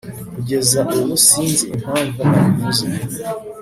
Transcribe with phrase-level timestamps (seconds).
[0.35, 2.85] kugeza ubu sinzi impamvu nabivuze